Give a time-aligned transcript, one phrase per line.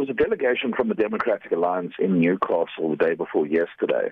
[0.00, 4.10] was a delegation from the Democratic Alliance in Newcastle the day before yesterday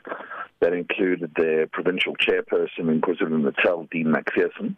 [0.61, 4.77] that included their provincial chairperson in KwaZulu-Natal, Dean Macpherson,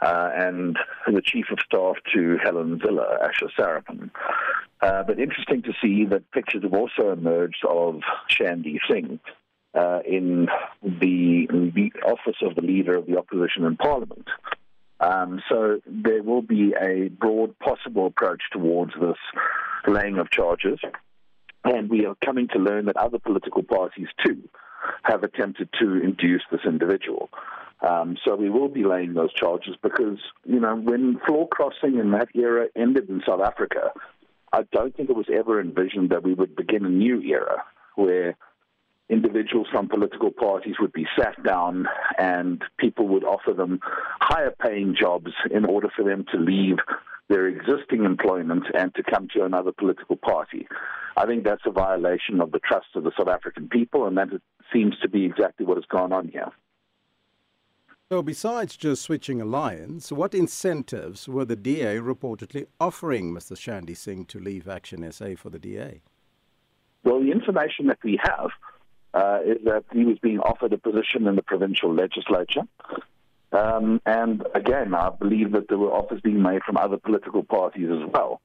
[0.00, 0.78] uh, and
[1.12, 4.08] the chief of staff to Helen Zille, Asher Sarapan.
[4.80, 9.18] Uh, but interesting to see that pictures have also emerged of Shandy Singh
[9.74, 10.46] uh, in
[10.80, 14.28] the, the office of the leader of the opposition in Parliament.
[15.00, 19.18] Um, so there will be a broad possible approach towards this
[19.86, 20.78] laying of charges.
[21.64, 24.48] And we are coming to learn that other political parties too
[25.02, 27.28] have attempted to induce this individual.
[27.86, 32.12] Um, so we will be laying those charges because, you know, when floor crossing in
[32.12, 33.92] that era ended in South Africa,
[34.52, 37.64] I don't think it was ever envisioned that we would begin a new era
[37.96, 38.36] where
[39.08, 41.86] individuals from political parties would be sat down
[42.18, 43.80] and people would offer them
[44.20, 46.78] higher paying jobs in order for them to leave
[47.28, 50.66] their existing employment and to come to another political party.
[51.16, 54.28] I think that's a violation of the trust of the South African people, and that
[54.72, 56.50] seems to be exactly what has gone on here.
[58.08, 63.58] So, besides just switching alliance, what incentives were the DA reportedly offering Mr.
[63.58, 66.02] Shandy Singh to leave Action SA for the DA?
[67.02, 68.50] Well, the information that we have
[69.12, 72.62] uh, is that he was being offered a position in the provincial legislature.
[73.52, 77.88] Um, and again, I believe that there were offers being made from other political parties
[77.90, 78.40] as well,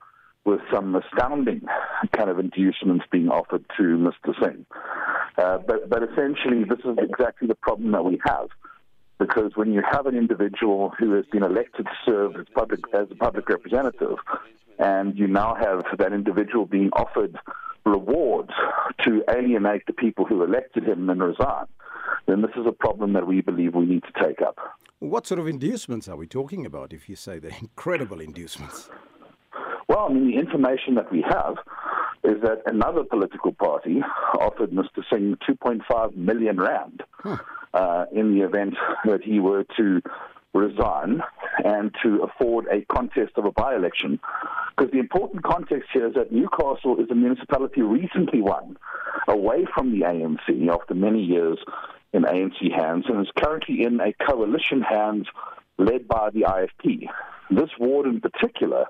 [0.46, 1.62] with some astounding
[2.16, 4.34] kind of inducements being offered to Mr.
[4.42, 4.66] Singh.
[5.38, 8.50] Uh, but, but essentially, this is exactly the problem that we have.
[9.18, 13.08] Because when you have an individual who has been elected to serve as, public, as
[13.12, 14.18] a public representative,
[14.80, 17.38] and you now have that individual being offered
[17.86, 18.52] rewards
[19.04, 21.66] to alienate the people who elected him and resign,
[22.26, 24.58] then this is a problem that we believe we need to take up.
[25.02, 28.88] What sort of inducements are we talking about if you say they're incredible inducements?
[29.90, 31.56] Well, I mean, the information that we have
[32.24, 34.04] is that another political party
[34.40, 35.04] offered Mr.
[35.12, 37.38] Singh 2.5 million rand huh.
[37.74, 40.04] uh, in the event that he were to
[40.54, 41.24] resign
[41.66, 44.20] and to afford a contest of a by election.
[44.78, 48.78] Because the important context here is that Newcastle is a municipality recently won
[49.28, 51.58] away from the ANC after many years
[52.14, 55.28] in ANC hands and is currently in a coalition hands
[55.78, 57.08] led by the IFP.
[57.50, 58.86] This ward in particular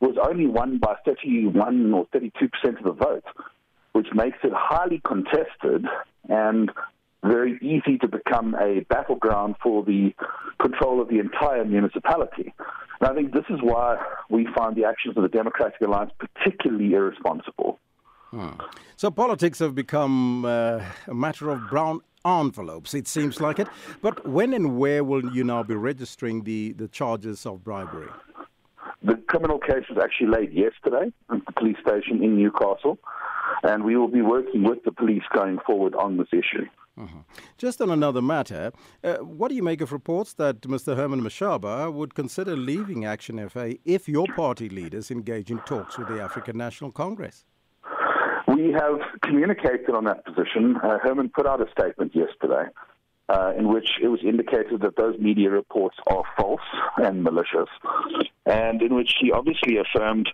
[0.00, 3.24] was only won by 31 or 32 percent of the vote,
[3.92, 5.86] which makes it highly contested
[6.28, 6.70] and
[7.22, 10.14] very easy to become a battleground for the
[10.60, 12.52] control of the entire municipality.
[13.00, 13.96] And I think this is why
[14.28, 17.78] we find the actions of the Democratic Alliance particularly irresponsible.
[18.30, 18.50] Hmm.
[18.96, 23.68] So politics have become uh, a matter of brown envelopes, it seems like it.
[24.02, 28.08] But when and where will you now be registering the, the charges of bribery?
[29.02, 32.98] The criminal case was actually laid yesterday at the police station in Newcastle,
[33.62, 36.66] and we will be working with the police going forward on this issue.
[36.96, 37.18] Uh-huh.
[37.58, 38.70] Just on another matter,
[39.02, 40.96] uh, what do you make of reports that Mr.
[40.96, 46.08] Herman Mashaba would consider leaving Action SA if your party leaders engage in talks with
[46.08, 47.44] the African National Congress?
[48.64, 50.76] We have communicated on that position.
[50.82, 52.70] Uh, Herman put out a statement yesterday
[53.28, 56.62] uh, in which it was indicated that those media reports are false
[56.96, 57.68] and malicious,
[58.46, 60.30] and in which he obviously affirmed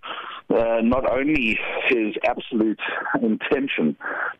[0.49, 1.59] uh, not only
[1.89, 2.79] his absolute
[3.21, 3.97] intention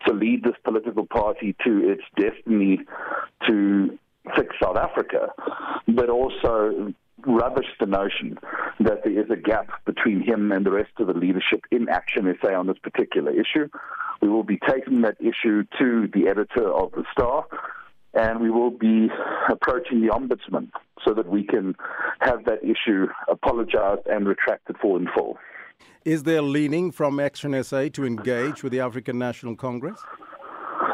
[0.08, 2.80] to lead this political party to its destiny
[3.46, 4.00] to
[4.38, 5.34] fix South Africa,
[5.90, 6.94] but also
[7.26, 8.38] rubbish the notion
[8.80, 12.34] that there is a gap between him and the rest of the leadership in Action
[12.42, 13.68] SA on this particular issue.
[14.22, 17.46] We will be taking that issue to the editor of the Star
[18.14, 19.08] and we will be
[19.50, 20.70] approaching the ombudsman
[21.06, 21.76] so that we can
[22.20, 25.38] have that issue apologized and retracted for in full.
[26.04, 30.00] Is there leaning from Action SA to engage with the African National Congress?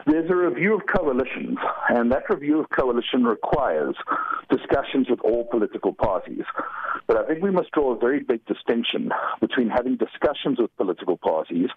[0.05, 1.57] There's a review of coalitions,
[1.89, 3.95] and that review of coalition requires
[4.67, 6.43] discussions with all political parties.
[7.07, 11.17] But I think we must draw a very big distinction between having discussions with political
[11.17, 11.69] parties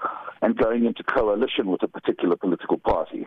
[0.43, 3.27] and going into coalition with a particular political party.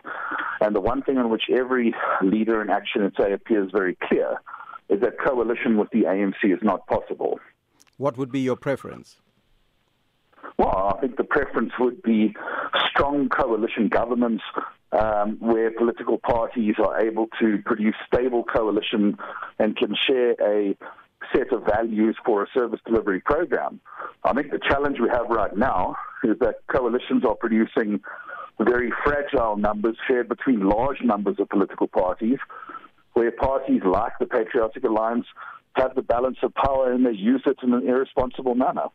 [0.60, 4.40] And the one thing on which every leader in Action SA appears very clear
[4.88, 7.40] is that coalition with the ANC is not possible.
[7.96, 9.16] What would be your preference?
[10.58, 12.34] Well, I think the preference would be
[12.90, 14.44] strong coalition governments
[14.98, 19.16] um, where political parties are able to produce stable coalition
[19.58, 20.76] and can share a
[21.34, 23.80] set of values for a service delivery program.
[24.24, 28.00] I think the challenge we have right now is that coalitions are producing
[28.60, 32.38] very fragile numbers shared between large numbers of political parties,
[33.14, 35.26] where parties like the Patriotic Alliance
[35.76, 38.86] have the balance of power and they use it in an irresponsible manner.